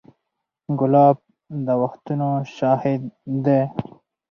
[0.79, 1.17] ګلاب
[1.65, 3.01] د وختونو شاهد
[3.45, 3.61] دی.